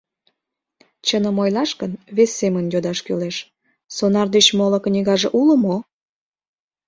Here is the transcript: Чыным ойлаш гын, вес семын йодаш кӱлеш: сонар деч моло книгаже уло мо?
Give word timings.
Чыным 1.07 1.37
ойлаш 1.43 1.71
гын, 1.81 1.91
вес 2.15 2.31
семын 2.39 2.65
йодаш 2.73 2.99
кӱлеш: 3.05 3.37
сонар 3.95 4.27
деч 4.35 4.47
моло 4.57 4.77
книгаже 4.85 5.29
уло 5.39 5.55
мо? 5.65 5.75